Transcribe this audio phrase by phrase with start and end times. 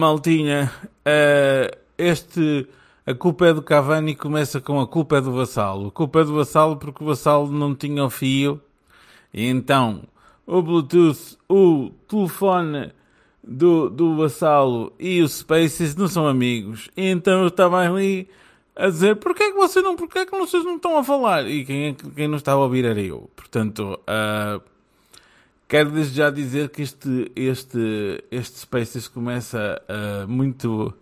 [0.00, 0.72] maltinha.
[1.04, 2.66] Eh, este.
[3.06, 5.88] A culpa é do Cavani começa com a culpa é do Vassalo.
[5.88, 8.60] A culpa é do Vassalo porque o Vassalo não tinha o fio.
[9.32, 10.02] E então,
[10.46, 12.92] o Bluetooth, o telefone
[13.42, 16.88] do, do Vassalo e o Spaces não são amigos.
[16.96, 18.28] E então eu estava ali
[18.76, 21.48] a dizer, porquê é que você não, porquê é que vocês não estão a falar?
[21.48, 23.28] E quem, é que- quem não estava a ouvir era eu.
[23.34, 24.60] Portanto, ah,
[25.70, 30.92] Quero desde já dizer que este, este, este Spaces começa ah, muito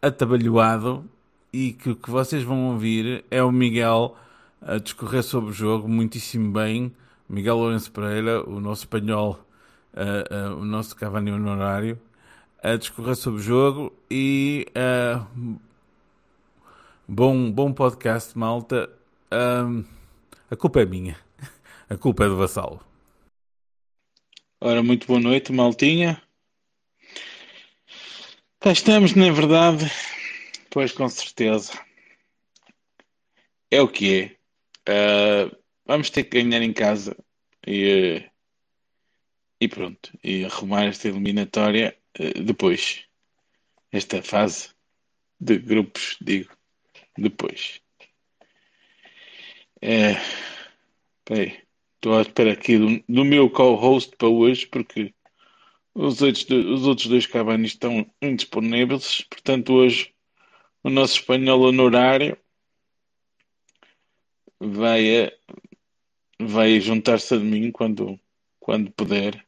[0.00, 1.04] atabalhoado
[1.52, 4.14] e que o que vocês vão ouvir é o Miguel
[4.60, 6.94] a discorrer sobre o jogo muitíssimo bem.
[7.28, 9.40] Miguel Lourenço Pereira, o nosso espanhol,
[9.92, 11.98] ah, ah, o nosso Cavani honorário,
[12.62, 14.68] a discorrer sobre o jogo e
[17.08, 18.88] bom, bom podcast, malta.
[20.48, 21.16] A culpa é minha.
[21.90, 22.91] A culpa é do Vassalo.
[24.64, 26.22] Ora, muito boa noite, maltinha.
[28.60, 29.90] Cá estamos, na verdade,
[30.70, 31.72] pois com certeza.
[33.72, 34.36] É o que
[34.86, 35.50] é.
[35.50, 37.16] Ah, vamos ter que ganhar em casa
[37.66, 38.22] e,
[39.60, 40.16] e pronto.
[40.22, 43.04] E arrumar esta eliminatória eh, depois.
[43.90, 44.68] Esta fase
[45.40, 46.56] de grupos, digo,
[47.18, 47.80] depois.
[49.80, 50.14] É,
[51.24, 51.71] peraí.
[52.02, 55.14] Estou à espera aqui do, do meu co-host para hoje, porque
[55.94, 59.20] os outros, os outros dois Cavani estão indisponíveis.
[59.30, 60.12] Portanto, hoje
[60.82, 62.36] o nosso espanhol honorário
[64.58, 65.30] vai,
[66.40, 68.18] vai juntar-se a mim quando,
[68.58, 69.46] quando puder.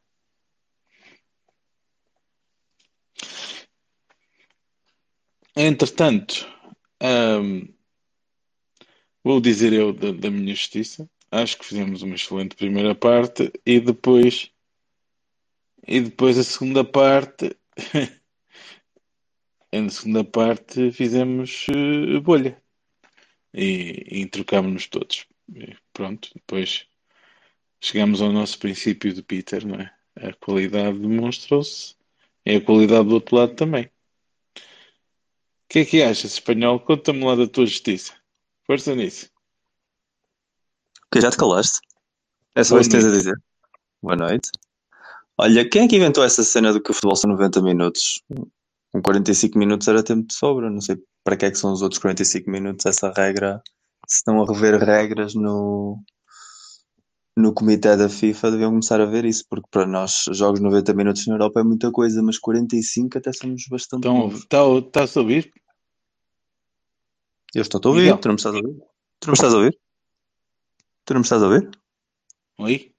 [5.56, 6.46] Entretanto,
[7.00, 7.66] ahm,
[9.24, 11.10] vou dizer eu da, da minha justiça.
[11.34, 14.52] Acho que fizemos uma excelente primeira parte e depois
[15.84, 17.56] e depois a segunda parte
[19.72, 22.62] na segunda parte fizemos eh, bolha
[23.52, 25.26] e, e trocámos-nos todos.
[25.52, 26.86] E pronto, depois
[27.80, 29.92] chegamos ao nosso princípio de Peter, não é?
[30.14, 31.96] A qualidade demonstrou-se
[32.46, 33.86] e a qualidade do outro lado também.
[33.86, 33.90] O
[35.68, 36.78] que é que achas, espanhol?
[36.78, 38.14] Conta-me lá da tua justiça.
[38.64, 39.33] Força nisso.
[41.14, 41.78] Que já te calaste?
[42.56, 43.36] É só isso que tens a dizer.
[44.02, 44.50] Boa noite.
[45.38, 48.20] Olha, quem é que inventou essa cena do que o futebol são 90 minutos?
[48.90, 50.68] Com 45 minutos era tempo de sobra.
[50.68, 52.84] Não sei para que é que são os outros 45 minutos.
[52.84, 53.62] Essa regra,
[54.08, 56.02] se estão a rever regras no,
[57.36, 61.24] no comitê da FIFA, deviam começar a ver isso, porque para nós, jogos 90 minutos
[61.28, 65.52] na Europa é muita coisa, mas 45 até somos bastante Então, está, estás a ouvir?
[67.54, 68.74] Eu estou a ouvir, tu não me estás a ouvir?
[69.20, 69.83] Tu não me estás a ouvir?
[71.04, 71.70] Tu não me estás a ouvir?
[72.58, 72.94] Oi?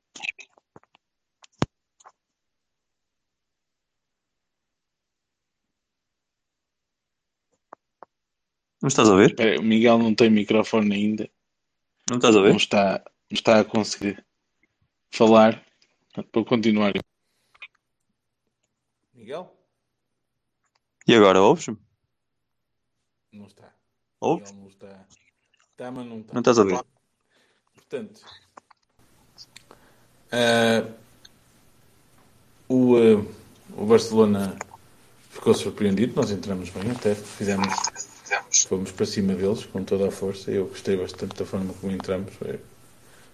[8.82, 9.30] Não me estás a ouvir?
[9.32, 11.30] Espera o Miguel não tem microfone ainda.
[12.10, 12.58] Não estás a Não ouvir?
[12.58, 14.24] está, não está a conseguir
[15.12, 15.66] falar.
[16.34, 16.94] Vou continuar.
[19.14, 19.52] Miguel?
[21.08, 21.78] E agora ouves-me?
[23.32, 23.74] Não está.
[24.20, 24.52] Ouves?
[24.52, 25.08] Miguel não está.
[25.72, 26.34] Está, mas não está.
[26.34, 26.95] Não estás a ouvir?
[27.88, 28.22] Portanto,
[30.32, 30.90] ah,
[32.68, 33.26] o, ah,
[33.78, 34.58] o Barcelona
[35.30, 36.16] ficou surpreendido.
[36.16, 37.68] Nós entramos bem, até fizemos,
[38.68, 40.50] fomos para cima deles com toda a força.
[40.50, 42.34] Eu gostei bastante da forma como entramos.
[42.34, 42.60] Foi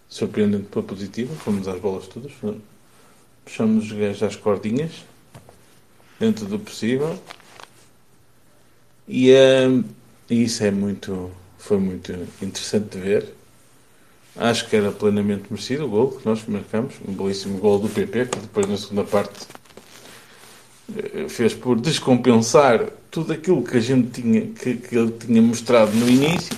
[0.10, 1.34] surpreendente pela positiva.
[1.36, 2.34] Fomos às bolas todas.
[3.46, 5.06] Puxamos os gajos às cordinhas,
[6.20, 7.18] dentro do possível.
[9.08, 9.82] E, ah,
[10.30, 12.12] e isso é muito, foi muito
[12.42, 13.41] interessante de ver.
[14.36, 18.28] Acho que era plenamente merecido o gol que nós marcamos, um belíssimo gol do PP,
[18.28, 19.46] que depois na segunda parte
[20.96, 25.92] eh, fez por descompensar tudo aquilo que a gente tinha, que, que ele tinha mostrado
[25.94, 26.58] no início.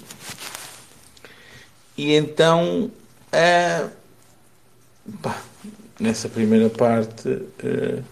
[1.97, 2.91] E então,
[5.21, 5.41] pá,
[5.99, 7.27] nessa primeira parte,
[7.63, 8.03] eh,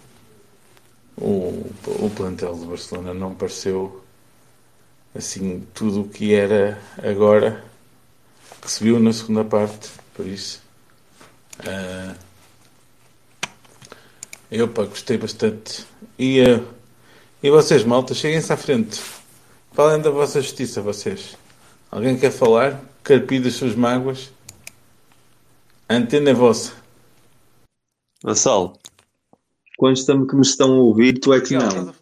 [1.17, 4.03] o, o plantel do Barcelona não pareceu
[5.13, 7.70] assim tudo o que era agora
[8.61, 10.61] que se viu na segunda parte, por isso.
[11.65, 12.15] ah,
[14.51, 15.85] eu pá, gostei bastante.
[16.19, 16.63] E, ah,
[17.41, 19.01] e vocês, malta, cheguem-se à frente.
[19.71, 21.37] Falem da vossa justiça, vocês.
[21.89, 22.79] Alguém quer falar?
[23.03, 24.31] Carpir das suas mágoas?
[25.89, 26.73] A antena é vossa.
[28.23, 28.77] Vassal,
[29.77, 31.93] quando estamos que me estão a ouvir, tu é que não.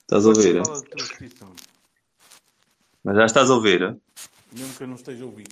[0.00, 0.62] Estás a ouvir?
[3.04, 3.96] Mas já estás a ouvir?
[4.56, 5.48] Mesmo que eu não esteja a ouvir.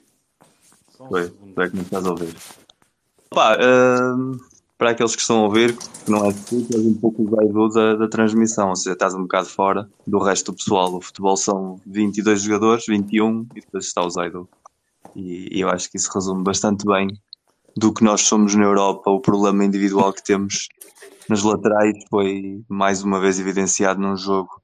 [0.96, 1.62] Só um Foi, segundo.
[1.62, 2.36] é que não estás a ouvir.
[3.34, 4.38] Hum,
[4.78, 7.68] para aqueles que estão a ouvir, que não é tu, tu és um pouco o
[7.68, 10.94] da, da transmissão, ou seja, estás um bocado fora do resto do pessoal.
[10.94, 14.48] O futebol são 22 jogadores, 21, e depois está o Zaidu.
[15.16, 17.08] E, e eu acho que isso resume bastante bem
[17.76, 20.68] do que nós somos na Europa, o problema individual que temos
[21.28, 24.60] nas laterais foi mais uma vez evidenciado num jogo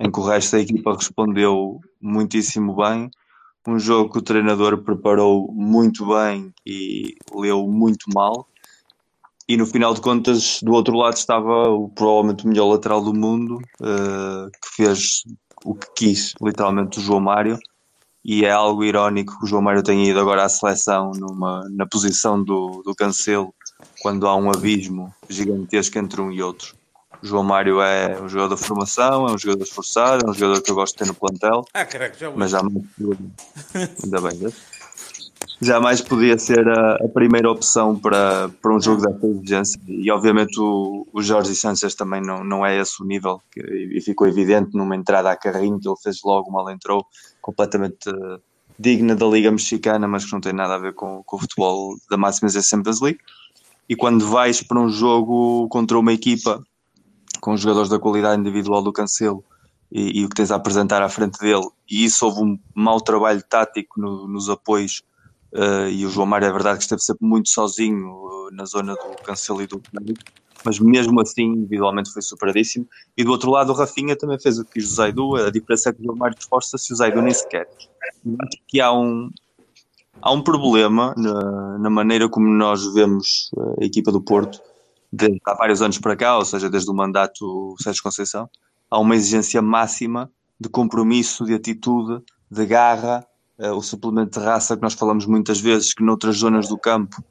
[0.00, 3.10] em que o resto da equipa respondeu muitíssimo bem.
[3.68, 8.48] Um jogo que o treinador preparou muito bem e leu muito mal.
[9.46, 13.12] E no final de contas, do outro lado estava o, provavelmente o melhor lateral do
[13.12, 15.22] mundo, eh, que fez
[15.66, 17.58] o que quis, literalmente, o João Mário.
[18.24, 21.86] E é algo irónico que o João Mário tenha ido agora à seleção numa, na
[21.86, 23.54] posição do, do Cancelo,
[24.00, 26.74] quando há um abismo gigantesco entre um e outro.
[27.22, 30.62] O João Mário é um jogador de formação, é um jogador esforçado, é um jogador
[30.62, 33.18] que eu gosto de ter no plantel, Ah, caraca, já mas jamais podia,
[34.04, 34.52] ainda bem,
[35.60, 39.80] jamais podia ser a, a primeira opção para, para um jogo dessa exigência.
[39.88, 44.00] E obviamente o, o Jorge Sanches também não, não é esse o nível, que, e
[44.00, 47.04] ficou evidente numa entrada a carrinho que ele fez logo, mal entrou,
[47.40, 48.38] completamente eh,
[48.78, 51.96] digna da Liga Mexicana, mas que não tem nada a ver com, com o futebol
[52.08, 53.18] da máxima Champions League.
[53.88, 56.62] E quando vais para um jogo contra uma equipa
[57.40, 59.44] com os jogadores da qualidade individual do Cancelo
[59.90, 63.00] e, e o que tens a apresentar à frente dele, e isso houve um mau
[63.00, 65.02] trabalho tático no- nos apoios,
[65.54, 68.06] eh, e o João Mário é verdade que esteve sempre muito sozinho
[68.50, 70.18] eh, na zona do Cancelo e do Fernando,
[70.64, 72.86] mas mesmo assim, individualmente foi superadíssimo.
[73.16, 75.88] E do outro lado, o Rafinha também fez o que quis o Zaidu, a diferença
[75.88, 77.66] é que o João Mário esforça-se o Zaidu nem sequer.
[78.40, 79.30] Acho que há um,
[80.20, 84.60] há um problema na, na maneira como nós vemos eh, a equipa do Porto
[85.12, 88.48] desde há vários anos para cá, ou seja, desde o mandato Sérgio Conceição,
[88.90, 93.26] há uma exigência máxima de compromisso, de atitude, de garra,
[93.58, 97.22] eh, o suplemento de raça que nós falamos muitas vezes, que noutras zonas do campo,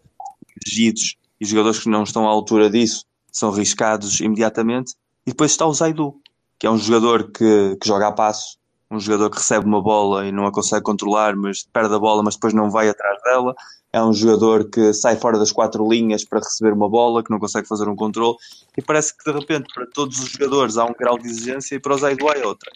[0.65, 4.94] exigidos, e jogadores que não estão à altura disso são riscados imediatamente.
[5.25, 6.15] E depois está o Zaidu,
[6.57, 8.57] que é um jogador que, que joga a passo,
[8.89, 12.24] um jogador que recebe uma bola e não a consegue controlar, mas perde a bola,
[12.24, 13.54] mas depois não vai atrás dela.
[13.92, 17.39] É um jogador que sai fora das quatro linhas para receber uma bola, que não
[17.39, 18.38] consegue fazer um controle.
[18.78, 21.80] E parece que de repente para todos os jogadores há um grau de exigência e
[21.80, 22.72] para o Zaidu há outra.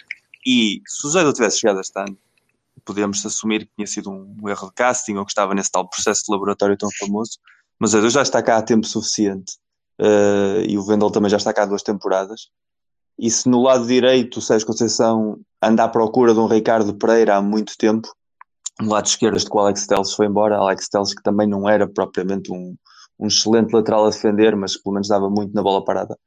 [0.46, 2.18] E se o Zaidu tivesse chegado este ano,
[2.84, 6.24] podemos assumir que tinha sido um erro de casting ou que estava nesse tal processo
[6.26, 7.40] de laboratório tão famoso.
[7.80, 9.54] Mas o Zaidu já está cá há tempo suficiente.
[10.00, 12.50] eh, e o Vendel também já está cá há duas temporadas.
[13.20, 17.36] E se no lado direito o Sérgio Conceição anda à procura de um Ricardo Pereira
[17.36, 18.08] há muito tempo,
[18.80, 21.70] no lado esquerdo este que o Alex Telles foi embora, Alex Telles que também não
[21.70, 22.76] era propriamente um,
[23.20, 26.18] um excelente lateral a defender, mas pelo menos dava muito na bola parada.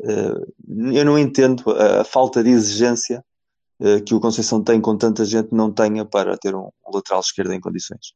[0.00, 0.46] Eh,
[0.98, 3.24] eu não entendo a, falta de exigência
[3.80, 7.52] eh, que o Conceição tem com tanta gente não tenha para ter um, lateral esquerdo
[7.52, 8.12] em condições.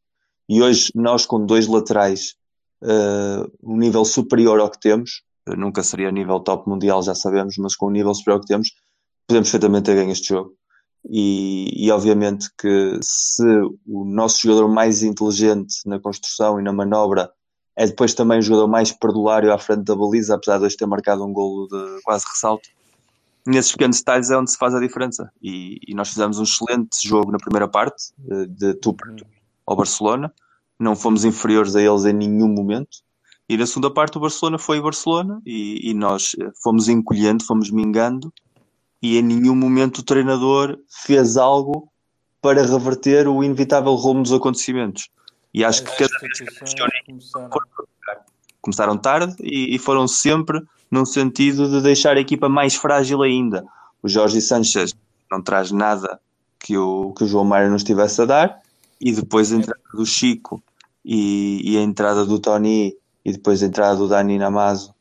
[0.48, 2.34] E hoje nós com dois laterais
[2.82, 5.22] eh, um nível superior ao que temos,
[5.56, 8.68] nunca seria nível top mundial, já sabemos, mas com o nível superior ao que temos,
[9.26, 10.54] podemos perfeitamente ter ganho este jogo.
[11.08, 13.44] E, e obviamente que se
[13.86, 17.30] o nosso jogador mais inteligente na construção e na manobra
[17.76, 20.86] é depois também o jogador mais perdulário à frente da baliza, apesar de hoje ter
[20.86, 22.68] marcado um golo de quase ressalto,
[23.46, 25.32] nesses pequenos detalhes é onde se faz a diferença.
[25.42, 28.94] E, e nós fizemos um excelente jogo na primeira parte, eh, de tu
[29.66, 30.32] ao Barcelona,
[30.78, 32.98] não fomos inferiores a eles em nenhum momento.
[33.48, 37.70] E na segunda parte o Barcelona foi Barcelona e, e nós eh, fomos encolhendo, fomos
[37.70, 38.32] mingando
[39.02, 41.88] e em nenhum momento o treinador fez algo
[42.42, 45.08] para reverter o inevitável rumo dos acontecimentos.
[45.52, 46.46] E acho que cada vez que
[47.06, 47.50] começaram.
[48.60, 53.64] começaram tarde e, e foram sempre num sentido de deixar a equipa mais frágil ainda.
[54.02, 54.94] O Jorge Sanchez
[55.30, 56.20] não traz nada
[56.58, 58.60] que o, que o João Mário nos estivesse a dar
[59.00, 60.62] e depois a entrada do Chico
[61.04, 64.94] e, e a entrada do Tony e depois a entrada do Dani Namazo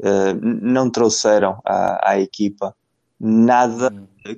[0.00, 2.74] eh, n- não trouxeram à, à equipa
[3.24, 3.92] nada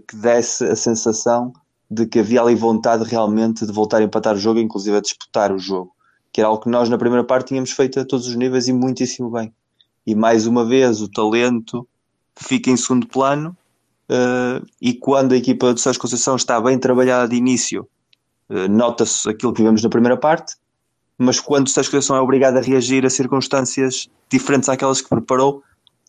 [0.07, 1.55] que desse a sensação
[1.91, 5.53] de que havia ali vontade realmente de voltar a empatar o jogo, inclusive a disputar
[5.53, 5.91] o jogo,
[6.31, 8.73] que era algo que nós na primeira parte tínhamos feito a todos os níveis e
[8.75, 9.53] muitíssimo bem.
[10.07, 11.88] E mais uma vez o talento
[12.37, 13.57] fica em segundo plano
[14.09, 17.88] eh, e quando a equipa do Sérgio Conceição está bem trabalhada de início,
[18.50, 20.57] eh, nota-se aquilo que vivemos na primeira parte,
[21.17, 25.62] mas quando o Sérgio Conceição é obrigado a reagir a circunstâncias diferentes àquelas que preparou,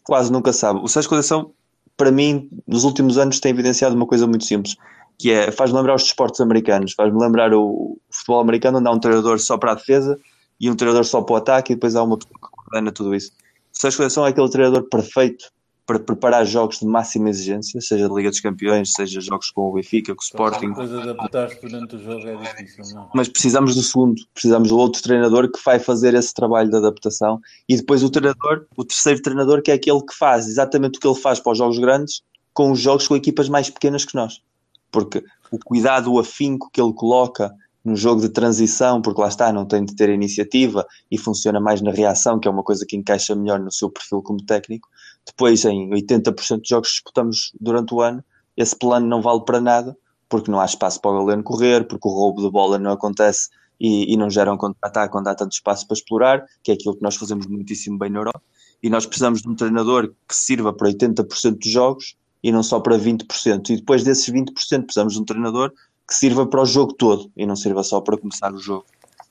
[0.03, 0.79] quase nunca sabe.
[0.83, 1.51] O Sérgio Conceição,
[1.97, 4.75] para mim, nos últimos anos tem evidenciado uma coisa muito simples,
[5.17, 8.99] que é, faz-me lembrar os desportos americanos, faz-me lembrar o, futebol americano onde há um
[8.99, 10.19] treinador só para a defesa
[10.59, 13.31] e um treinador só para o ataque e depois há uma que coordena tudo isso.
[13.73, 15.45] O Sérgio Conceição é aquele treinador perfeito
[15.85, 19.73] para preparar jogos de máxima exigência, seja de Liga dos Campeões, seja jogos com o
[19.73, 20.69] Benfica, com o Sporting.
[20.69, 23.09] Depois adaptar-se durante o jogo é difícil, não?
[23.13, 27.39] Mas precisamos do segundo, precisamos do outro treinador que vai fazer esse trabalho de adaptação
[27.69, 31.07] e depois o treinador, o terceiro treinador, que é aquele que faz exatamente o que
[31.07, 32.21] ele faz para os jogos grandes
[32.55, 34.41] com os jogos com equipas mais pequenas que nós.
[34.89, 39.53] Porque o cuidado, o afinco que ele coloca no jogo de transição, porque lá está,
[39.53, 42.95] não tem de ter iniciativa e funciona mais na reação, que é uma coisa que
[42.95, 44.89] encaixa melhor no seu perfil como técnico.
[45.25, 48.23] Depois, em 80% de jogos que disputamos durante o ano,
[48.55, 49.97] esse plano não vale para nada,
[50.29, 53.49] porque não há espaço para o Galeno correr, porque o roubo de bola não acontece
[53.79, 56.95] e, e não gera um contra-ataque quando há tanto espaço para explorar, que é aquilo
[56.95, 58.41] que nós fazemos muitíssimo bem na Europa.
[58.81, 62.79] E nós precisamos de um treinador que sirva para 80% dos jogos e não só
[62.79, 63.69] para 20%.
[63.69, 65.71] E depois desses 20% precisamos de um treinador
[66.07, 68.85] que sirva para o jogo todo e não sirva só para começar o jogo.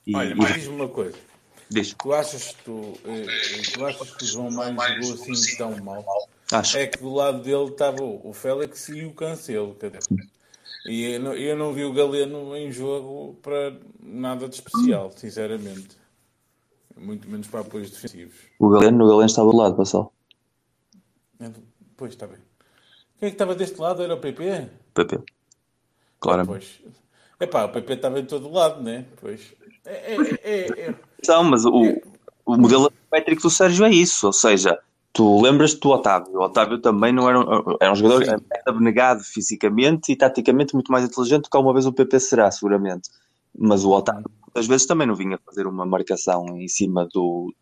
[0.05, 1.15] E, Olha, e- mas diz-me uma coisa.
[1.69, 3.25] Diz, Tu achas, que tu, eh,
[3.73, 6.05] tu achas que o João Mário jogou assim tão mal?
[6.51, 6.77] acho.
[6.77, 9.99] É que do lado dele estava o Félix e o Cancelo, cadê?
[10.85, 15.97] E eu não, eu não vi o Galeno em jogo para nada de especial, sinceramente.
[16.95, 18.35] Muito menos para apoios defensivos.
[18.59, 20.13] O Galeno, o Galeno estava do lado, Passal.
[21.39, 21.49] É,
[21.97, 22.37] Pois, está bem.
[23.19, 24.03] Quem é que estava deste lado?
[24.03, 24.69] Era o PP?
[24.93, 25.23] PP.
[26.19, 26.81] Claramente.
[26.81, 26.93] Pois.
[27.39, 29.05] Epá, o PP estava em todo lado, né?
[29.19, 29.53] Pois.
[29.85, 30.95] É, é, é, é.
[31.27, 32.01] Não, mas o,
[32.45, 34.79] o modelo métrico do Sérgio é isso, ou seja,
[35.13, 36.33] tu lembras-te do Otávio.
[36.35, 38.35] O Otávio também não era um, era um jogador Sim.
[38.65, 43.09] abnegado fisicamente e taticamente muito mais inteligente do que alguma vez o PP será, seguramente.
[43.57, 47.53] Mas o Otávio muitas vezes também não vinha fazer uma marcação em cima do,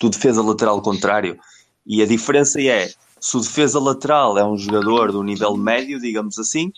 [0.00, 1.38] do defesa lateral contrário.
[1.86, 2.88] E a diferença é,
[3.20, 6.72] se o defesa lateral é um jogador do nível médio, digamos assim,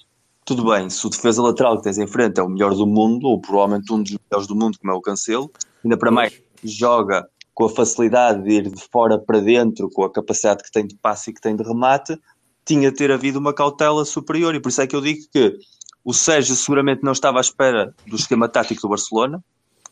[0.44, 0.90] tudo bem.
[0.90, 3.92] Se o defesa lateral que tens em frente é o melhor do mundo, ou provavelmente
[3.92, 5.50] um dos melhores do mundo, como é o Cancelo,
[5.82, 10.12] ainda para mais joga com a facilidade de ir de fora para dentro, com a
[10.12, 12.18] capacidade que tem de passe e que tem de remate,
[12.64, 14.54] tinha de ter havido uma cautela superior.
[14.54, 15.56] E por isso é que eu digo que
[16.04, 19.42] o Sérgio seguramente não estava à espera do esquema tático do Barcelona,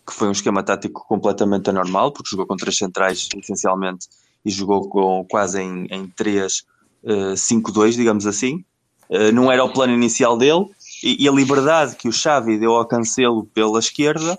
[0.06, 4.09] que foi um esquema tático completamente anormal, porque jogou com três centrais, essencialmente,
[4.44, 8.64] e jogou com quase em, em 3-5-2, digamos assim.
[9.12, 10.64] Uh, não era o plano inicial dele,
[11.04, 14.38] e, e, a liberdade que o Xavi deu ao Cancelo pela esquerda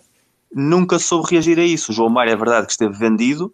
[0.52, 1.92] nunca soube reagir a isso.
[1.92, 3.54] O João Mário é verdade que esteve vendido,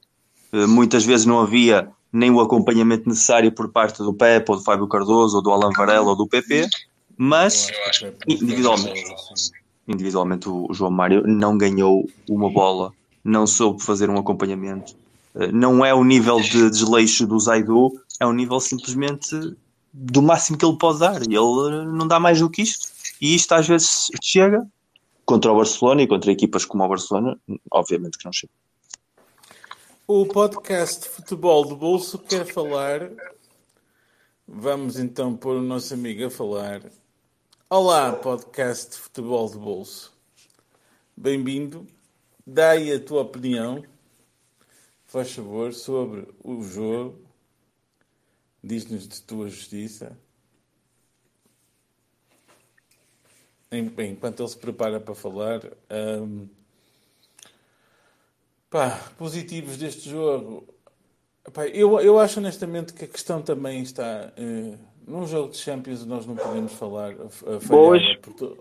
[0.53, 4.63] uh, muitas vezes não havia nem o acompanhamento necessário por parte do Pepe, ou do
[4.63, 6.69] Fábio Cardoso, ou do Alan Varela, ou do PP,
[7.17, 7.67] mas
[8.25, 9.03] individualmente,
[9.85, 14.95] individualmente o João Mário não ganhou uma bola, não soube fazer um acompanhamento.
[15.35, 19.35] Uh, não é o nível de desleixo do Zaidu, é um nível simplesmente
[19.93, 21.22] do máximo que ele pode dar.
[21.22, 22.88] E ele não dá mais do que isto.
[23.22, 24.65] E isto às vezes chega
[25.25, 27.39] contra o Barcelona e contra equipas como o Barcelona,
[27.72, 28.53] obviamente que não chega.
[30.08, 33.12] O podcast Futebol do Bolso quer falar.
[34.48, 36.81] Vamos então pôr o nosso amigo a falar.
[37.69, 40.12] Olá, podcast Futebol do Bolso.
[41.15, 41.86] Bem-vindo.
[42.48, 43.84] Dá aí a tua opinião,
[45.05, 47.28] faz favor, sobre o jogo
[48.63, 50.17] Diz-nos de tua justiça.
[53.71, 55.61] Enquanto ele se prepara para falar,
[56.21, 56.47] um,
[58.69, 60.67] pá, positivos deste jogo.
[61.53, 64.33] Pá, eu, eu acho honestamente que a questão também está.
[64.37, 68.01] Uh, num jogo de Champions nós não podemos falar a, a boas.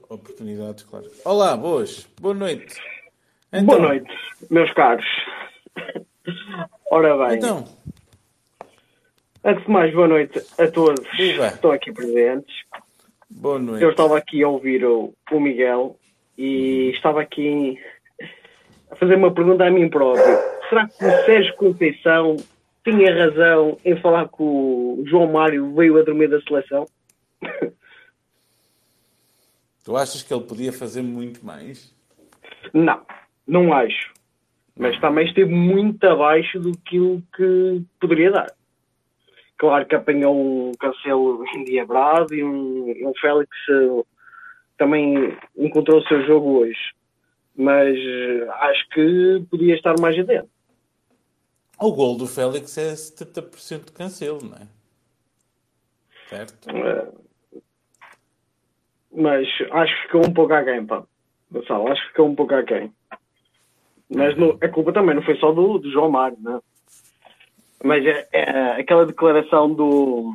[0.09, 1.11] oportunidades, claro.
[1.25, 2.07] Olá, boas.
[2.21, 2.75] Boa noite.
[3.53, 4.11] Então, Boa noite,
[4.51, 5.07] meus caros.
[6.91, 7.39] Ora bem.
[7.39, 7.65] Então,
[9.49, 11.49] Antes de mais, boa noite a todos Viva.
[11.49, 12.55] que estão aqui presentes.
[13.31, 13.83] boa noite.
[13.83, 15.99] Eu estava aqui a ouvir o, o Miguel
[16.37, 17.79] e estava aqui
[18.91, 20.37] a fazer uma pergunta a mim próprio.
[20.69, 22.37] Será que o Sérgio Conceição
[22.85, 26.87] tinha razão em falar que o João Mário veio a dormir da seleção?
[29.83, 31.97] Tu achas que ele podia fazer muito mais?
[32.75, 33.01] Não,
[33.47, 34.13] não acho.
[34.77, 38.58] Mas também esteve muito abaixo do que poderia dar.
[39.59, 44.07] Claro que apanhou um Cancelo endiabrado e um, um Félix uh,
[44.79, 46.95] também encontrou o seu jogo hoje.
[47.57, 50.49] Mas uh, acho que podia estar mais adentro.
[51.81, 54.67] O gol do Félix é 70% de cancelo, não é?
[56.29, 56.69] Certo?
[56.71, 57.63] Uh,
[59.13, 61.03] mas acho que ficou um pouco aquém, pá.
[61.51, 62.93] Gonçalo, acho que ficou um pouco aquém.
[64.09, 66.61] Mas no, a culpa também não foi só do, do João Mário, não é?
[67.83, 70.35] Mas é, é, aquela declaração do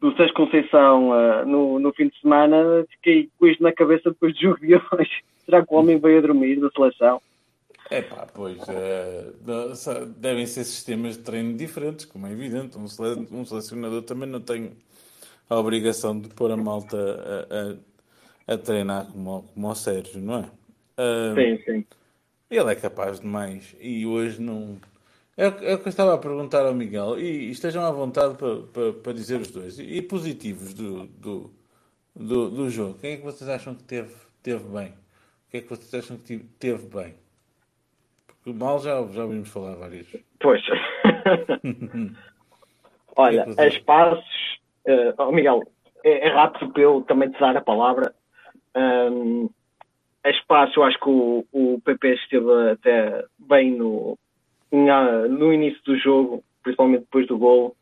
[0.00, 4.34] do Sérgio Conceição uh, no, no fim de semana, fiquei com isto na cabeça depois
[4.34, 5.22] do jogo de hoje.
[5.46, 7.20] Será que o homem veio a dormir da seleção?
[7.90, 9.32] É pá, pois, eh,
[10.16, 12.78] devem ser sistemas de treino diferentes, como é evidente.
[12.78, 14.72] Um, sele- um selecionador também não tem
[15.48, 20.38] a obrigação de pôr a malta a, a- a treinar como, como o Sérgio, não
[20.38, 20.50] é?
[20.96, 21.84] Ah, Sim, sim.
[22.50, 24.78] Ele é capaz de mais e hoje não.
[25.42, 27.90] É, o que- é o que eu estava a perguntar ao Miguel e, estejam à
[27.90, 29.76] vontade para, para, para dizer os dois.
[29.76, 31.50] E, positivos do, do,
[32.14, 32.96] do, do jogo.
[33.00, 34.90] Quem é que vocês acham que teve, teve bem?
[34.90, 37.14] O que é que vocês acham que teve bem?
[38.28, 40.24] Porque mal já, já ouvimos falar várias vezes.
[40.38, 40.62] Pois.
[43.16, 44.24] Olha, é as passos.
[44.86, 45.64] eh, oh, Miguel,
[46.04, 48.14] é, é rápido para eu também te dar a palavra.
[48.76, 49.50] Um,
[50.22, 54.16] as passos, eu acho que o, o PP esteve até bem no,
[54.72, 57.76] no início do jogo, principalmente depois do gol.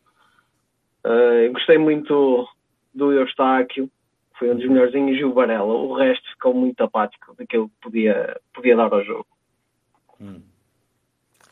[1.05, 2.49] Eh, eu gostei muito
[2.93, 3.91] do Eustáquio,
[4.39, 5.73] foi um dos melhorzinhos, e o Varela.
[5.73, 9.27] O resto ficou muito apático daquilo que podia, podia dar ao jogo.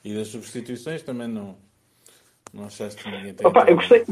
[0.04, 1.57] E das substituições também não,
[2.52, 3.47] não achaste que ninguém tem.
[3.47, 4.04] Opa, eu gostei.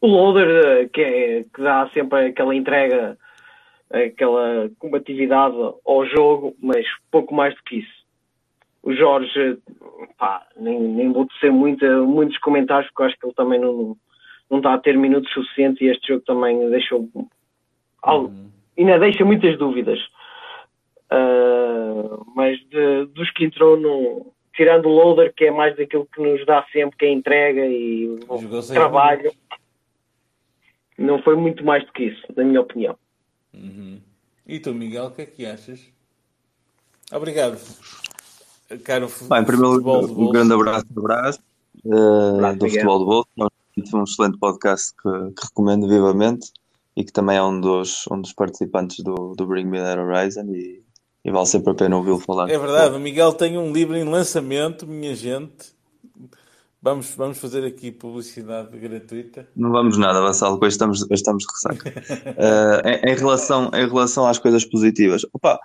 [0.00, 3.18] O Loader, eh, que, é, que dá sempre aquela entrega,
[3.90, 7.97] aquela combatividade ao jogo, mas pouco mais do que isso.
[8.82, 9.58] O Jorge,
[10.16, 13.96] pá, nem, nem vou tecer muito, muitos comentários, porque eu acho que ele também não,
[14.50, 17.08] não está a ter minutos suficientes e este jogo também deixou.
[18.02, 18.28] algo-
[18.78, 19.98] Ainda deixa muitas dúvidas.
[21.10, 24.32] Ah, mas de- dos que entrou no.
[24.54, 28.18] Tirando o loader, que é mais daquilo que nos dá sempre, que é entrega e
[28.40, 29.32] seis trabalho,
[30.96, 32.96] não foi muito mais do que isso, na minha opinião.
[34.46, 35.88] E tu, Miguel, o que é que achas?
[37.12, 37.56] Obrigado.
[38.84, 40.32] Caro Bem, em primeiro futebol um bolso.
[40.32, 41.40] grande abraço do Abraço,
[41.82, 42.70] do Miguel.
[42.70, 43.28] Futebol de Bolso.
[43.36, 43.50] Nós
[43.94, 46.52] um excelente podcast que, que recomendo vivamente
[46.96, 50.46] e que também é um dos, um dos participantes do, do Bring Me That Horizon
[50.50, 50.82] e,
[51.24, 52.50] e vale sempre a pena ouvi-lo falar.
[52.50, 55.78] É verdade, o Miguel tem um livro em lançamento, minha gente.
[56.82, 59.48] Vamos, vamos fazer aqui publicidade gratuita.
[59.56, 62.02] Não vamos nada, Vassalo, hoje estamos, estamos de ressaca.
[62.36, 65.58] Eh, em, em relação, em relação às coisas positivas, opa,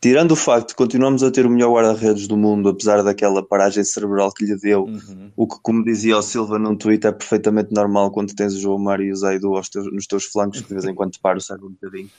[0.00, 3.82] tirando o facto de continuamos a ter o melhor guarda-redes do mundo, apesar daquela paragem
[3.84, 4.86] cerebral que lhe deu,
[5.36, 8.78] o que, como dizia o Silva num tweet, é perfeitamente normal quando tens o João
[8.78, 11.40] Mário e o Zaidu teus- nos teus flancos, que de vez em quando te paro,
[11.40, 12.10] serve um bocadinho.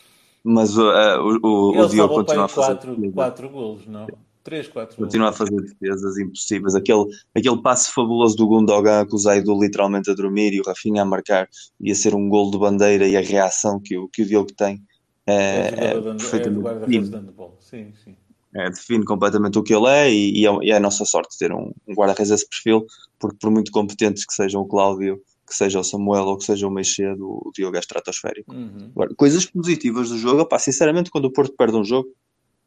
[0.44, 4.08] Mas uh, uh, o, o, o Diogo para continua a fazer quatro, quatro golos, não?
[4.42, 5.12] Três, quatro golos.
[5.12, 6.76] Continua a fazer defesas impossíveis.
[6.76, 11.02] Aquele, aquele passe fabuloso do Gundogan com o Zaidu literalmente a dormir e o Rafinha
[11.02, 14.26] a marcar ia ser um gol de bandeira e a reação que o, que o
[14.26, 14.82] Diogo tem
[15.30, 17.24] É, é, é é perfeitamente define.
[17.60, 18.16] Sim, sim.
[18.56, 21.38] é, define completamente o que ele é e, e é, e é a nossa sorte
[21.38, 22.86] ter um, um guarda-redes desse perfil,
[23.20, 26.68] porque por muito competentes que sejam o Cláudio, que seja o Samuel ou que seja
[26.68, 28.54] o Meixedo, o Diogo é estratosférico.
[28.54, 28.92] Uhum.
[28.96, 32.10] Agora, coisas positivas do jogo, opá, sinceramente, quando o Porto perde um jogo,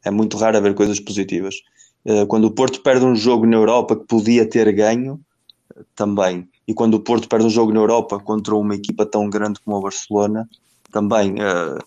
[0.03, 1.55] é muito raro haver coisas positivas.
[2.05, 5.19] Eh, Quando o Porto perde um jogo na Europa que podia ter ganho,
[5.95, 6.47] também.
[6.67, 9.77] E quando o Porto perde um jogo na Europa contra uma equipa tão grande como
[9.77, 10.47] o Barcelona,
[10.91, 11.35] também.
[11.39, 11.77] eh,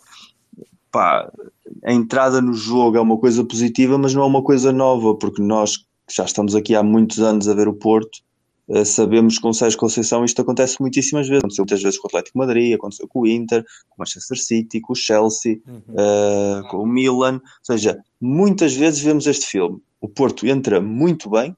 [0.97, 1.31] pá,
[1.85, 5.43] a entrada no jogo é uma coisa positiva, mas não é uma coisa nova, porque
[5.43, 8.21] nós que já estamos aqui há muitos anos a ver o Porto,
[8.69, 11.41] eh, sabemos que com o Sérgio Conceição isto acontece muitíssimas vezes.
[11.41, 14.81] Aconteceu muitas vezes com o Atlético Madrid, aconteceu com o Inter, com o Manchester City,
[14.81, 17.35] com o Chelsea, eh, com o Milan.
[17.35, 19.83] Ou seja, muitas vezes vemos este filme.
[20.01, 21.55] O Porto entra muito bem,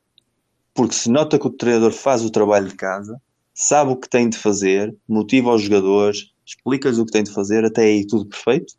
[0.75, 3.21] porque se nota que o treinador faz o trabalho de casa,
[3.55, 7.65] sabe o que tem de fazer, motiva os jogadores, explica-lhes o que tem de fazer,
[7.65, 8.75] até aí tudo perfeito.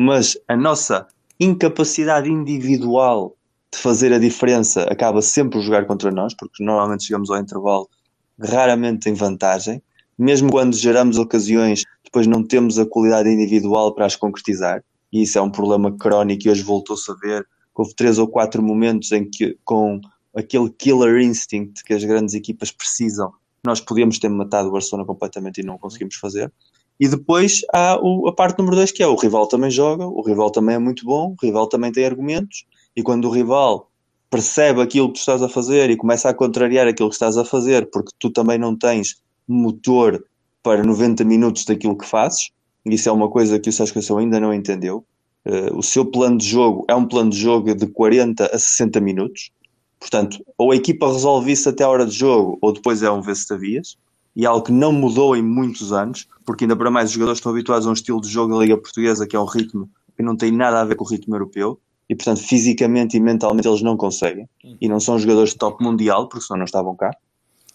[0.00, 1.08] Mas a nossa
[1.40, 3.36] incapacidade individual
[3.72, 7.90] de fazer a diferença acaba sempre por jogar contra nós, porque normalmente chegamos ao intervalo
[8.38, 9.82] raramente em vantagem.
[10.16, 14.84] Mesmo quando geramos ocasiões, depois não temos a qualidade individual para as concretizar.
[15.12, 17.44] E isso é um problema crónico e hoje voltou-se a ver.
[17.74, 20.00] Houve três ou quatro momentos em que, com
[20.32, 23.32] aquele killer instinct que as grandes equipas precisam,
[23.64, 26.52] nós podíamos ter matado o Barcelona completamente e não conseguimos fazer.
[27.00, 30.20] E depois há o- a parte número dois, que é o rival também joga, o
[30.22, 32.64] rival também é muito bom, o rival também tem argumentos,
[32.96, 33.88] e quando o rival
[34.30, 37.44] percebe aquilo que tu estás a fazer e começa a contrariar aquilo que estás a
[37.44, 40.22] fazer, porque tu também não tens motor
[40.62, 42.50] para 90 minutos daquilo que fazes,
[42.84, 45.04] isso é uma coisa que o Sérgio Conceição ainda não entendeu.
[45.44, 49.00] Eh, o seu plano de jogo é um plano de jogo de 40 a 60
[49.00, 49.50] minutos,
[49.98, 53.22] portanto, ou a equipa resolve isso até a hora de jogo, ou depois é um
[53.22, 53.96] vez-tavias,
[54.38, 57.50] e algo que não mudou em muitos anos, porque ainda para mais os jogadores estão
[57.50, 60.36] habituados a um estilo de jogo da Liga Portuguesa que é um ritmo que não
[60.36, 63.96] tem nada a ver com o ritmo europeu, e portanto fisicamente e mentalmente eles não
[63.96, 67.10] conseguem, e não são jogadores de top mundial, porque senão não estavam cá.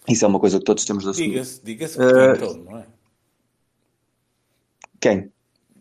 [0.07, 1.29] Isso é uma coisa que todos temos de assumir.
[1.31, 2.87] Diga-se diga-se que Eh, tentou, não é?
[5.01, 5.31] Quem?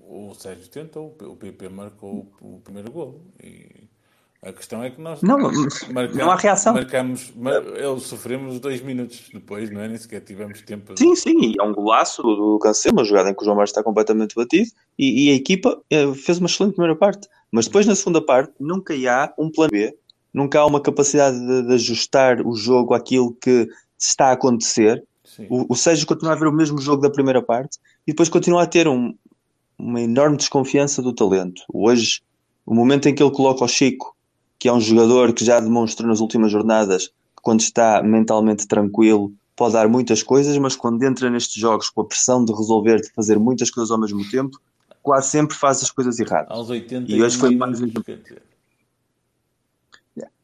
[0.00, 3.20] O Sérgio tentou, o PP marcou o, o primeiro gol.
[3.42, 3.88] E
[4.44, 6.74] A questão é que nós Não, marcamos, não há reação.
[6.74, 7.62] Marcamos, mar,
[8.00, 9.86] sofremos dois minutos depois, não é?
[9.86, 10.98] Nem sequer tivemos tempo.
[10.98, 13.68] Sim, sim, e é um golaço do, Cancelo, uma jogada em que o João Mário
[13.68, 17.28] está completamente batido e, e a equipa eh, fez uma excelente primeira parte.
[17.52, 19.96] Mas depois, na segunda parte, nunca há um plano B,
[20.34, 25.04] nunca há uma capacidade de, de ajustar o jogo àquilo que está a acontecer.
[25.24, 25.46] Sim.
[25.48, 27.78] O, o Sérgio continua a ver o mesmo jogo da primeira parte
[28.08, 29.14] e depois continua a ter um-
[29.78, 31.62] uma enorme desconfiança do talento.
[31.72, 32.22] Hoje,
[32.66, 34.11] o momento em que ele coloca o Chico,
[34.62, 39.32] que é um jogador que já demonstrou nas últimas jornadas que quando está mentalmente tranquilo
[39.56, 43.10] pode dar muitas coisas, mas quando entra nestes jogos com a pressão de resolver, de
[43.12, 44.56] fazer muitas coisas ao mesmo tempo,
[45.02, 46.46] quase sempre faz as coisas erradas.
[46.56, 47.90] Aos 80 E hoje foi mais um-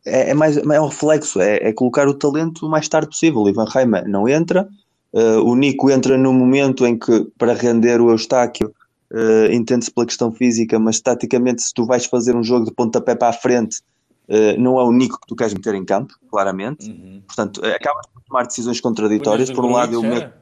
[0.05, 3.49] é, é mais é um reflexo, é, é colocar o talento o mais tarde possível.
[3.49, 4.69] Ivan Reima não entra,
[5.13, 8.75] eh, o Nico entra no momento em que, para render o Eustáquio,
[9.13, 13.15] eh, entende-se pela questão física, mas taticamente, se tu vais fazer um jogo de pontapé
[13.15, 13.81] para a frente,
[14.29, 16.91] eh, não é o Nico que tu queres meter em campo, claramente.
[16.91, 17.23] uhum.
[17.27, 19.51] Portanto, eh, acabas por tomar decisões contraditórias.
[19.51, 20.39] Por um lado, eu Gruitch, meto.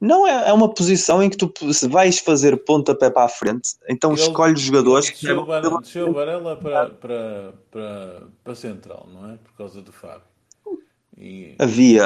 [0.00, 3.70] Não, é, é uma posição em que tu, se vais fazer pontapé para a frente,
[3.88, 8.22] então Ele- escolhe jogadores que Desceu o saibam Varela, desceu o Varela para, para, para,
[8.42, 9.36] para central, não é?
[9.38, 10.22] Por causa do Fábio.
[11.16, 12.04] E, havia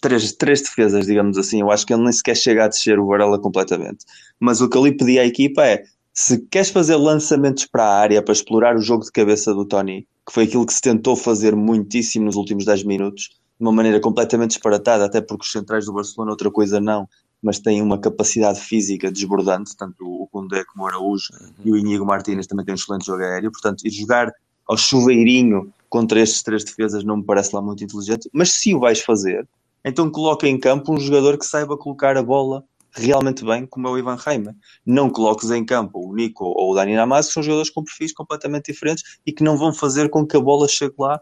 [0.00, 1.60] três, três defesas, digamos assim.
[1.60, 4.04] Eu acho que ele nem sequer chega a descer o Varela completamente.
[4.38, 5.82] Mas o que ali pedi à equipa é:
[6.14, 10.06] se queres fazer lançamentos para a área para explorar o jogo de cabeça do Tony,
[10.24, 13.98] que foi aquilo que se tentou fazer muitíssimo nos últimos 10 minutos, de uma maneira
[13.98, 17.08] completamente disparatada, até porque os centrais do Barcelona, outra coisa não,
[17.42, 21.26] mas têm uma capacidade física desbordante, tanto o Koundé como o Araújo
[21.64, 23.50] e o Inigo Martínez também têm um excelente jogo aéreo.
[23.50, 24.32] Portanto, ir jogar
[24.68, 28.78] ao chuveirinho contra estes três defesas não me parece lá muito inteligente, mas se o
[28.78, 29.46] vais fazer,
[29.84, 33.90] então coloca em campo um jogador que saiba colocar a bola realmente bem, como é
[33.90, 34.54] o Ivan Reimer.
[34.86, 38.12] Não coloques em campo o Nico ou o Dani Namaz, que são jogadores com perfis
[38.12, 41.20] completamente diferentes e que não vão fazer com que a bola chegue lá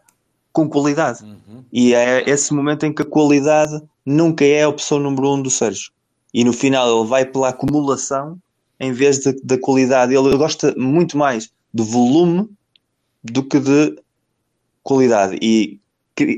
[0.53, 1.25] com qualidade.
[1.25, 1.65] Uhum.
[1.73, 5.51] E é esse momento em que a qualidade nunca é a opção número um do
[5.51, 5.91] Sérgio.
[6.35, 8.39] E no final ele vai pela acumulação
[8.79, 10.15] em vez de- da qualidade.
[10.15, 12.49] Ele gosta muito mais de volume
[13.25, 13.97] do que de
[14.83, 15.39] qualidade.
[15.41, 15.81] E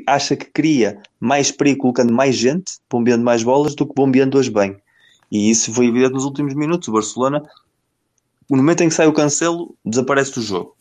[0.07, 4.77] acha que cria mais perigo colocando mais gente, bombeando mais bolas, do que bombeando-as bem.
[5.35, 6.87] E isso foi evidente nos últimos minutos.
[6.87, 7.42] O Barcelona,
[8.49, 10.77] no momento em que sai o cancelo, desaparece do jogo.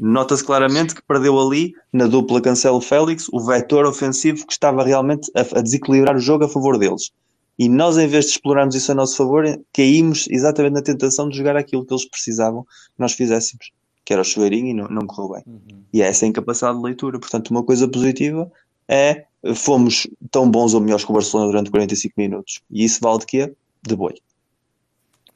[0.00, 5.60] Nota-se claramente que perdeu ali, na dupla Cancelo-Félix, o vetor ofensivo que estava realmente a,
[5.60, 7.12] a desequilibrar o jogo a favor deles.
[7.56, 11.36] E nós, em vez de explorarmos isso a nosso favor, caímos exatamente na tentação de
[11.36, 13.70] jogar aquilo que eles precisavam que nós fizéssemos,
[14.04, 15.42] que era o chuveirinho e não, não correu bem.
[15.46, 15.82] Uhum.
[15.92, 17.20] E é essa incapacidade de leitura.
[17.20, 18.50] Portanto, uma coisa positiva
[18.88, 22.60] é fomos tão bons ou melhores que o Barcelona durante 45 minutos.
[22.68, 23.54] E isso vale de quê?
[23.82, 24.14] De boi.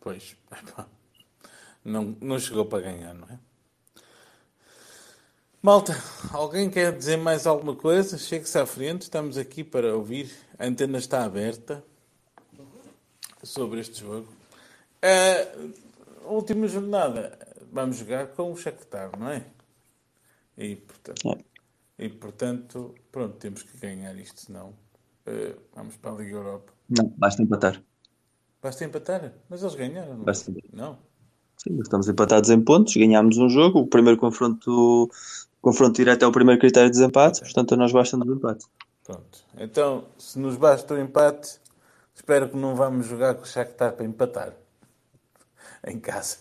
[0.00, 0.36] Pois.
[1.84, 3.38] Não, não chegou para ganhar, não é?
[5.60, 5.92] Malta,
[6.32, 8.18] alguém quer dizer mais alguma coisa?
[8.18, 10.30] Chegue-se à frente, estamos aqui para ouvir.
[10.58, 11.84] A antena está aberta
[13.42, 14.28] sobre este jogo.
[16.24, 17.38] A última jornada,
[17.70, 19.44] vamos jogar com o Shakhtar, não é?
[20.58, 21.44] E portanto,
[21.98, 24.74] e, portanto pronto, temos que ganhar isto, senão
[25.26, 26.72] eh, vamos para a Liga Europa.
[26.88, 27.82] Não, basta empatar.
[28.62, 30.24] Basta empatar, mas eles ganharam, não?
[30.24, 30.52] Basta.
[30.72, 30.98] Não?
[31.56, 35.10] Sim, estamos empatados em pontos, ganhámos um jogo, o primeiro confronto,
[35.60, 38.64] confronto direto é o primeiro critério de desempate, portanto a nós basta-nos o empate.
[39.04, 39.38] Pronto.
[39.58, 41.58] Então, se nos basta o empate,
[42.14, 44.52] espero que não vamos jogar com o Shakhtar para empatar.
[45.86, 46.38] Em casa.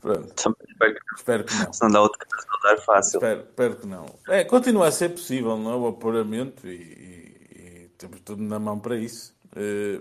[0.00, 0.32] Pronto.
[0.34, 1.72] Também espero que Espero que não.
[1.72, 3.16] se não dá outra coisa, não dar fácil.
[3.18, 4.06] Espero, espero que não.
[4.28, 5.76] É, continua a ser possível, não é?
[5.76, 9.34] O apuramento e, e- e temos tudo na mão para isso.
[9.54, 10.00] Eh,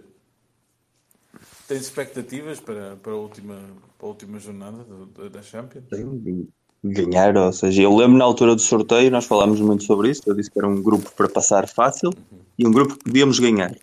[1.67, 3.55] tens expectativas para, para, a última,
[3.97, 5.85] para a última jornada do- da- Champions?
[5.93, 6.47] Sim,
[6.83, 10.35] Ganhar, ou seja, eu lembro na altura do sorteio, nós falámos muito sobre isso, eu
[10.35, 12.11] disse que era um grupo para passar fácil
[12.59, 13.75] e um grupo que podíamos ganhar.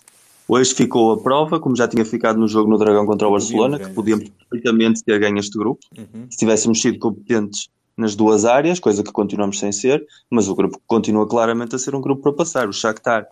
[0.47, 3.77] Hoje ficou a prova, como já tinha ficado no jogo no Dragão contra o Barcelona,
[3.79, 4.33] que podíamos sim.
[4.49, 5.81] perfeitamente ter ganho este grupo.
[5.99, 6.27] Uhum.
[6.31, 10.81] se tivéssemos sido competentes nas duas áreas, coisa que continuamos sem ser, mas o grupo
[10.87, 12.68] continua claramente a ser um grupo para passar.
[12.68, 13.27] O Shakhtar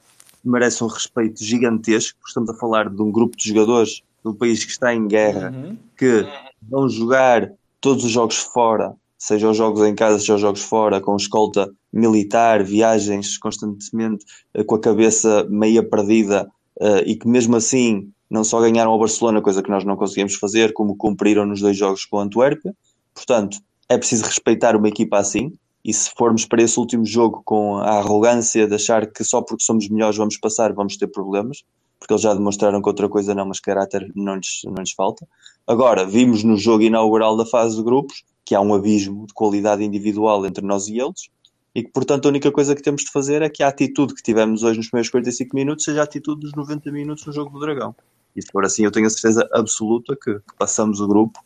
[0.45, 4.35] merece um respeito gigantesco, porque estamos a falar de um grupo de jogadores de um
[4.35, 5.77] país que está em guerra, Uhum.
[5.97, 6.27] que
[6.63, 11.01] vão jogar todos os jogos fora, seja os jogos em casa, seja os jogos fora,
[11.01, 16.49] com escolta militar, viagens constantemente eh, com a cabeça meia perdida
[16.81, 20.37] eh, e que mesmo assim não só ganharam ao Barcelona, coisa que nós não conseguimos
[20.37, 22.75] fazer, como cumpriram nos dois jogos com o Antuérpia.
[23.13, 25.53] Portanto, é preciso respeitar uma equipa assim.
[25.85, 29.65] E se formos para esse último jogo com a arrogância de achar que só porque
[29.65, 31.65] somos melhores vamos passar, vamos ter problemas,
[32.01, 35.29] porque eles já demonstraram que outra coisa não, mas caráter não lhes, não lhes falta.
[35.67, 39.85] Agora, vimos no jogo inaugural da fase de grupos que há um abismo de qualidade
[39.85, 41.29] individual entre nós e eles
[41.75, 44.23] e que, portanto, a única coisa que temos de fazer é que a atitude que
[44.23, 47.61] tivemos hoje nos primeiros 45 minutos seja a atitude dos 90 minutos no jogo do
[47.61, 47.95] Dragão.
[48.35, 51.39] E se for assim, eu tenho a certeza absoluta que, que passamos o grupo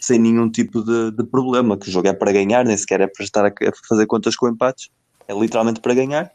[0.00, 3.06] sem nenhum tipo de, de, problema, que o jogo é para ganhar, nem sequer é
[3.06, 4.90] para estar a, a fazer contas com empates,
[5.26, 6.32] é literalmente para ganhar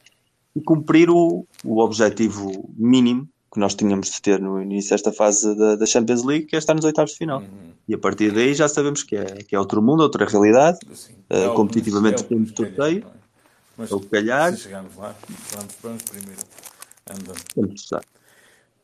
[0.56, 5.56] e cumprir o, o objetivo mínimo que nós tínhamos de ter no início desta fase
[5.56, 7.40] da, da Champions League, que é estar nos oitavos de final.
[7.40, 7.74] Uhum.
[7.88, 10.78] E a partir daí já sabemos que é, que é outro mundo, outra realidade.
[10.86, 13.04] Uh, competitivamente temos sorteio.
[13.06, 13.20] É?
[13.78, 14.54] Mas, é o calhar.
[14.54, 15.16] Se chegarmos lá,
[15.54, 16.42] vamos, vamos primeiro
[17.10, 18.02] andando.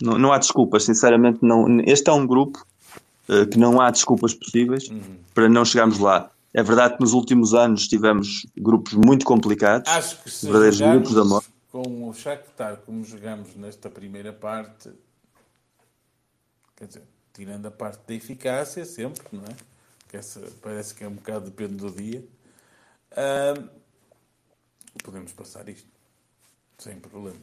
[0.01, 1.39] Não, não há desculpas, sinceramente.
[1.41, 2.65] Não, este é um grupo
[3.29, 5.01] uh, que não há desculpas possíveis uhum.
[5.33, 6.31] para não chegarmos lá.
[6.53, 11.13] É verdade que nos últimos anos tivemos grupos muito complicados, Acho que se verdadeiros grupos
[11.13, 11.54] da morte.
[11.75, 14.89] Com o Shakhtar, como jogamos nesta primeira parte,
[16.73, 19.57] quer dizer, tirando a parte da eficácia, sempre, não é?
[20.07, 22.25] Que essa parece que é um bocado depende do dia.
[23.11, 23.69] Uh,
[25.03, 25.94] podemos passar isto.
[26.77, 27.39] Sem problemas.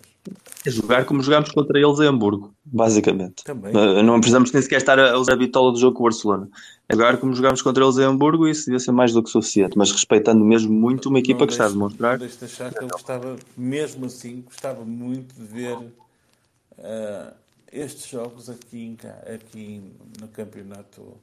[0.64, 3.42] É jogar como jogámos contra eles em Hamburgo, basicamente.
[3.44, 3.72] Também.
[3.72, 6.48] Não precisamos nem sequer estar a usar a bitola do jogo com o Barcelona.
[6.88, 9.30] É jogar como jogámos contra eles em Hamburgo e isso devia ser mais do que
[9.30, 12.18] suficiente, mas respeitando mesmo muito uma equipa não que está a demonstrar.
[12.18, 17.34] Deixe de achar que eu gostava, mesmo assim, gostava muito de ver uh,
[17.72, 18.96] estes jogos aqui,
[19.34, 19.82] aqui
[20.20, 21.16] no campeonato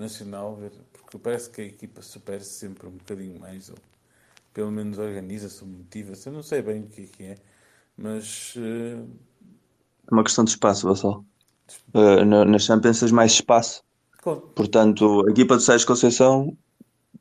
[0.00, 0.58] nacional,
[0.92, 3.68] porque parece que a equipa supera -se sempre um bocadinho mais.
[3.68, 3.76] Ou
[4.56, 6.30] pelo menos organiza-se, motiva-se.
[6.30, 7.36] Eu não sei bem o que é que é,
[7.94, 8.56] mas.
[8.56, 9.06] Uh...
[10.10, 11.22] É uma questão de espaço, Vassal.
[11.92, 13.84] Uh, na Champions tens mais espaço.
[14.54, 16.56] Portanto, a equipa do Sérgio Conceição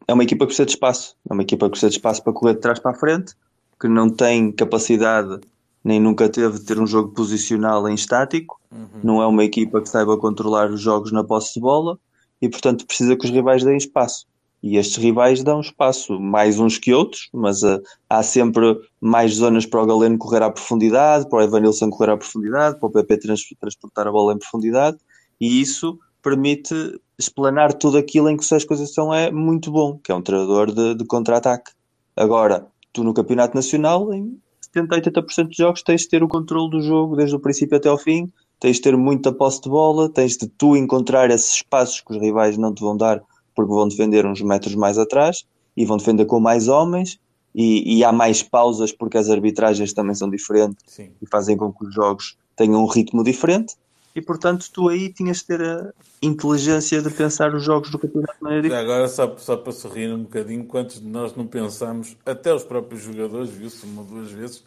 [0.08, 1.18] é uma equipa que precisa de espaço.
[1.30, 3.36] É uma equipa que precisa de espaço para correr de trás para a frente,
[3.82, 5.42] que não tem capacidade,
[5.84, 8.62] nem nunca teve, de ter um jogo posicional em estático.
[8.72, 9.02] Uhum.
[9.04, 12.00] Não é uma equipa que saiba controlar os jogos na posse de bola
[12.42, 14.26] e, portanto, precisa que os rivais deem espaço.
[14.66, 19.64] E estes rivais dão espaço, mais uns que outros, mas uh, há sempre mais zonas
[19.64, 23.18] para o Galeno correr à profundidade, para o Evanilson correr à profundidade, para o PP
[23.20, 24.98] trans transportar a bola em profundidade,
[25.40, 26.74] e isso permite
[27.16, 30.74] explanar tudo aquilo em que o Sérgio Conceição é muito bom, que é um treinador
[30.74, 31.72] de, de contra-ataque.
[32.18, 36.72] Agora, tu no Campeonato Nacional, em 70, 80% de jogos, tens de ter o controle
[36.72, 40.10] do jogo desde o princípio até ao fim, tens de ter muita posse de bola,
[40.10, 43.22] tens de tu encontrar esses espaços que os rivais não te vão dar
[43.56, 47.20] porque vão defender uns metros mais atrás e vão defender com mais homens
[47.54, 51.12] e, e há mais pausas porque as arbitragens também são diferentes Sim.
[51.22, 53.76] e fazem com que os jogos tenham um ritmo diferente
[54.16, 58.38] e portanto tu aí tinhas de ter a inteligência de pensar os jogos do campeonato
[58.38, 58.86] de maneira diferente.
[58.86, 63.04] Agora só, só para sorrir um bocadinho, quantos de nós não pensamos, até os próprios
[63.04, 64.64] jogadores, viu-se uma ou duas vezes,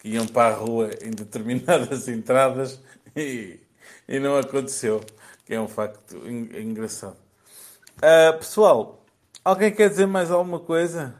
[0.00, 2.80] que iam para a rua em determinadas entradas
[3.14, 3.60] e,
[4.08, 5.00] e não aconteceu,
[5.46, 7.16] que é um facto engraçado.
[7.98, 9.04] Uh, pessoal,
[9.44, 11.14] alguém quer dizer mais alguma coisa?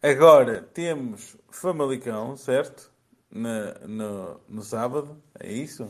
[0.00, 2.92] Agora temos Famalicão, certo?
[3.30, 5.88] Na, no, no sábado, é isso?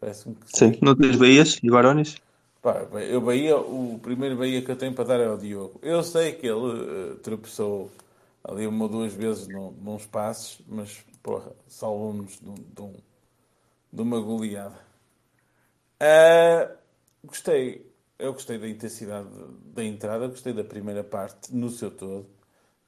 [0.00, 0.72] Parece-me que sim.
[0.72, 0.78] sim.
[0.80, 2.16] Não tens Bahias e Barões?
[2.62, 5.78] Pá, eu Bahia, o primeiro Bahia que eu tenho para dar é o Diogo.
[5.82, 7.90] Eu sei que ele uh, tropeçou
[8.42, 12.92] ali uma ou duas vezes no, nos passos, mas porra, salvou-nos de, de,
[13.92, 14.78] de, uma goleada.
[16.00, 16.85] Uh,
[17.26, 17.84] Gostei,
[18.18, 19.28] eu gostei da intensidade
[19.74, 22.26] da entrada, gostei da primeira parte no seu todo,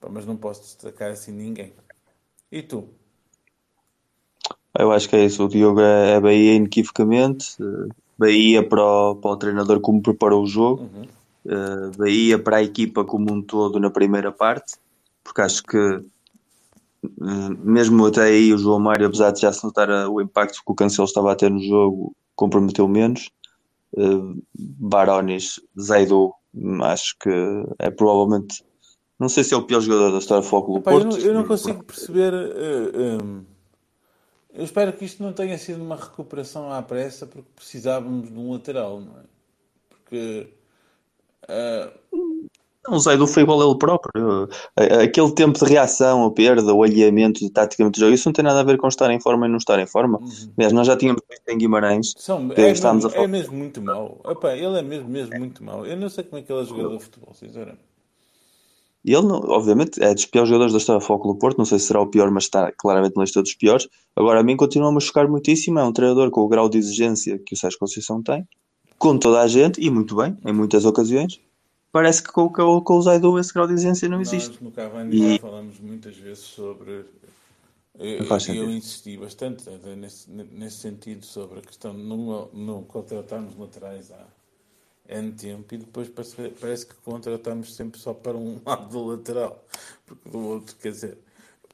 [0.09, 1.73] mas não posso destacar assim ninguém.
[2.51, 2.89] E tu?
[4.79, 5.45] Eu acho que é isso.
[5.45, 7.57] O Diogo é, é Bahia inequivocamente.
[8.17, 10.83] Bahia para o, para o treinador como preparou o jogo.
[10.83, 11.09] Uhum.
[11.45, 14.77] Uh, Bahia para a equipa como um todo na primeira parte.
[15.25, 16.05] Porque acho que uh,
[17.65, 20.75] mesmo até aí o João Mário, apesar de já se notar o impacto que o
[20.75, 23.31] Cancelo estava a ter no jogo, comprometeu menos.
[23.93, 26.33] Uh, Barones, Zaidu,
[26.83, 27.31] acho que
[27.79, 28.65] é provavelmente,
[29.19, 30.89] não sei se é o pior jogador da história do do Porto.
[30.89, 32.33] Eu não, eu não consigo perceber.
[32.33, 33.45] Uh, eh, um,
[34.53, 38.53] eu espero que isto não tenha sido uma recuperação à pressa, porque precisávamos de um
[38.53, 39.25] lateral, não é?
[39.91, 40.53] Porque.
[41.45, 41.98] Uh,
[42.91, 44.49] não sei, do igual ele próprio.
[44.77, 48.45] Aquele tempo de reação, a perda, o alinhamento de taticamente do jogo, isso não tem
[48.45, 50.19] nada a ver com estar em forma e não estar em forma.
[50.19, 50.53] Uhum.
[50.57, 52.15] Aliás, nós já tínhamos visto em Guimarães.
[52.17, 54.21] São, é, mesmo, é mesmo muito mau.
[54.29, 55.87] Epá, ele é mesmo, mesmo muito mau.
[55.87, 57.89] Eu não sei como é que ele é jogador de futebol, sinceramente.
[59.05, 61.57] Ele, não, obviamente, é dos piores jogadores da história do Foco do Porto.
[61.57, 63.89] Não sei se será o pior, mas está claramente na lista dos piores.
[64.15, 65.79] Agora, a mim continua a me chocar muitíssimo.
[65.79, 68.47] É um treinador com o grau de exigência que o Sérgio Conceição tem,
[68.99, 71.41] com toda a gente, e muito bem, em muitas ocasiões
[71.93, 74.51] parece que com, com, com o Zaidu esse grau de exigência não existe.
[74.51, 75.39] Nós no Cavani e...
[75.39, 77.05] falamos muitas vezes sobre.
[77.99, 78.25] Eu,
[78.55, 84.25] eu insisti bastante nesse, nesse sentido sobre a questão de não, não contratarmos laterais à,
[85.09, 89.65] N tempo e depois parece, parece que contratamos sempre só para um lado do lateral,
[90.07, 91.19] porque do outro, quer dizer,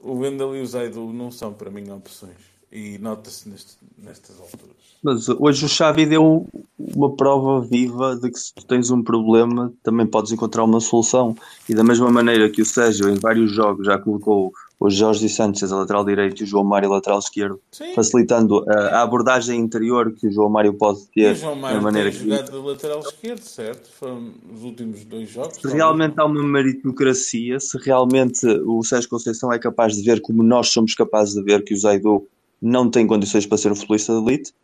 [0.01, 3.49] o Wendel e o Zaidu não são para mim opções e nota-se
[3.97, 4.75] nestas alturas.
[5.01, 9.73] Mas hoje o Xavi deu uma prova viva de que se tu tens um problema,
[9.83, 11.37] também podes encontrar uma solução.
[11.69, 15.71] E da mesma maneira que o Sérgio, em vários jogos, já colocou o Jorge Sanchez
[15.71, 17.95] a lateral direito e o João Mário a lateral esquerdo, Sim.
[17.95, 21.83] facilitando a, abordagem interior que o João Mário pode E ter o João da Mário
[21.83, 23.89] maneira tem que jogado de lateral esquerdo, certo?
[23.93, 25.57] Foram os últimos dois jogos.
[25.57, 30.43] se realmente há uma meritocracia, se realmente o Sérgio Conceição é capaz de ver como
[30.43, 32.27] nós somos capazes de ver que o Zaidu
[32.65, 34.55] não tem condições para ser um futbolista de elite,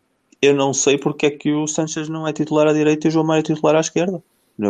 [0.41, 3.11] eu não sei porque é que o Sanchez não é titular à direita e o
[3.11, 4.23] João Mário é titular à esquerda.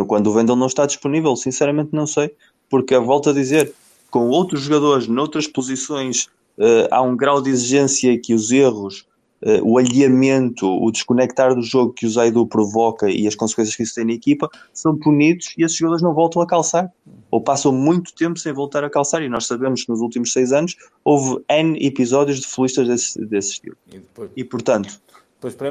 [0.09, 2.35] Quando o Vendel não está disponível, sinceramente não sei,
[2.69, 3.73] porque volto a dizer,
[4.11, 9.07] com outros jogadores noutras posições, eh, há um grau de exigência que os erros,
[9.43, 13.83] eh, o alheamento, o desconectar do jogo que o Zaidu provoca e as consequências que
[13.83, 16.93] isso tem na equipa são punidos e esses jogadores não voltam a calçar
[17.31, 19.23] ou passam muito tempo sem voltar a calçar.
[19.23, 23.51] E nós sabemos que nos últimos seis anos houve N episódios de futbolistas desse, desse
[23.53, 23.77] estilo.
[23.89, 25.01] E depois, E portanto,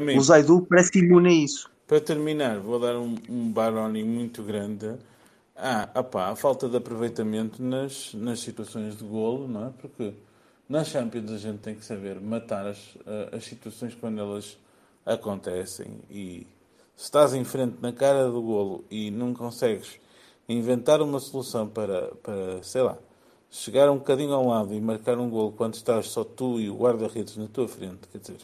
[0.02, 1.70] mim, o Zaidu parece imune a isso.
[1.86, 4.94] para terminar, vou dar um, um Baroni muito grande.
[5.56, 9.70] Ah, opá, a falta de aproveitamento nas, nas situações de golo, não é?
[9.80, 10.12] Porque
[10.70, 12.78] nas Champions a gente tem que saber matar as,
[13.32, 14.56] as situações quando elas
[15.04, 15.98] acontecem.
[16.08, 16.46] E
[16.96, 19.98] se estás em frente na cara do golo e não consegues
[20.48, 22.96] inventar uma solução para, para sei lá,
[23.50, 26.76] chegar um bocadinho ao lado e marcar um golo quando estás só tu e o
[26.76, 28.38] guarda-redes na tua frente, quer dizer,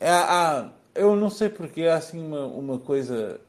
[0.00, 3.40] Há, há- eu não sei porque há assim uma, uma coisa,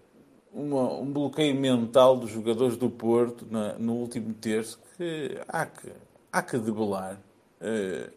[0.53, 5.89] uma- um bloqueio mental dos jogadores do Porto na- no último terço que há que,
[6.31, 7.19] há que debelar.
[7.59, 8.09] Eh,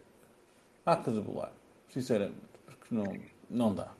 [0.87, 1.53] há que debelar,
[1.93, 3.05] sinceramente, porque não,
[3.51, 3.93] não dá.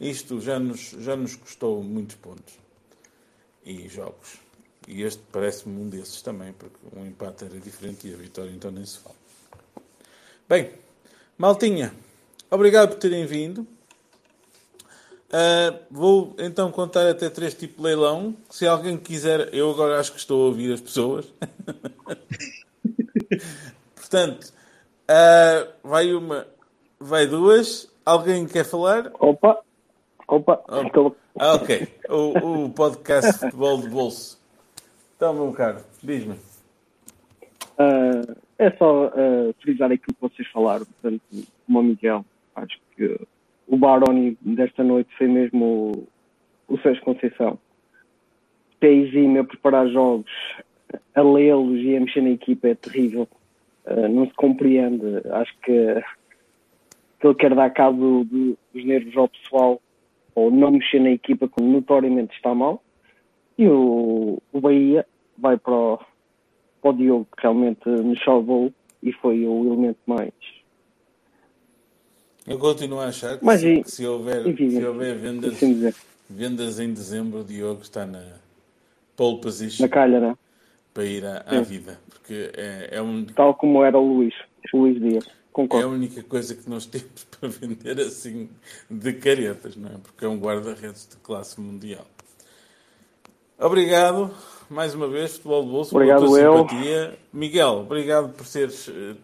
[0.00, 2.54] Isto já nos, já nos custou muitos pontos
[3.64, 4.38] e jogos.
[4.88, 8.70] E este parece-me um desses também, porque um empate era diferente e a vitória então
[8.70, 9.14] nem se fala.
[10.48, 10.72] Bem,
[11.38, 11.94] Maltinha,
[12.50, 13.66] obrigado por terem vindo.
[15.32, 18.36] Ah, vou então contar até três tipo leilão.
[18.50, 21.26] Se alguém quiser, eu agora acho que estou a ouvir as pessoas.
[23.94, 24.52] Portanto,
[25.08, 26.46] ah, vai uma,
[26.98, 27.90] vai duas.
[28.04, 29.10] Alguém quer falar?
[29.18, 29.60] Opa,
[30.26, 31.16] opa, estou.
[31.38, 31.88] Ah, ok.
[32.08, 34.40] O, o podcast Futebol de Bolso.
[35.16, 36.36] Então, meu caro, diz-me.
[37.78, 41.22] Ah, é só ah, frisar aquilo que vocês falaram, portanto,
[41.66, 42.24] como o Miguel.
[42.54, 43.20] Acho que
[43.66, 46.06] o Baroni desta noite foi mesmo
[46.68, 47.58] o, o Sérgio Conceição.
[48.80, 50.30] Exímio a preparar jogos,
[51.14, 53.28] a lê-los e a mexer na equipa é terrível.
[53.86, 55.04] Ah, não se compreende.
[55.30, 56.02] Acho que,
[57.20, 59.80] que ele quer dar cabo do- dos nervos ao pessoal
[60.34, 62.82] ou não mexer na equipa quando notoriamente está mal.
[63.58, 65.98] E o, o Bahia vai para o,
[66.80, 70.32] para o Diogo, que realmente nos salvou e foi o elemento mais.
[72.46, 75.60] Eu continuo a achar que, Mas se, e- que se houver, enfim, se houver vendas,
[76.28, 78.22] vendas em dezembro, o Diogo está na
[79.16, 80.36] pole position na calha, né?
[80.92, 81.98] Para ir à, à vida.
[82.10, 84.34] Porque é, é, um, Tal como era o Luís,
[84.72, 85.26] o Luís Dias.
[85.26, 85.88] é a Concordo.
[85.88, 88.48] única coisa que nós temos para vender assim
[88.90, 89.94] de caretas, não é?
[90.02, 92.06] Porque é um guarda-redes de classe mundial.
[93.58, 94.30] Obrigado
[94.68, 96.56] mais uma vez, Futebol de Bolso, Obrigado, pela tua eu.
[96.68, 97.18] simpatia.
[97.32, 99.14] Miguel, obrigado por seres eh,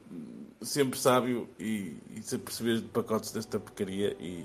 [0.61, 4.45] sempre sábio e, e perceberes de pacotes desta porcaria e,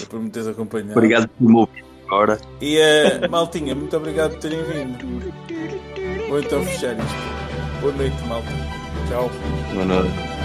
[0.00, 0.92] e por me teres acompanhado.
[0.92, 2.38] Obrigado por me ouvir Ora.
[2.60, 5.32] E uh, maltinha, muito obrigado por terem vindo.
[6.28, 7.80] Vou então fechar isto.
[7.80, 8.48] Boa noite, malta.
[9.08, 9.30] Tchau.
[9.74, 10.36] Boa noite.